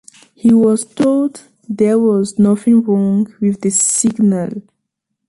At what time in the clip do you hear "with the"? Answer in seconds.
3.39-3.69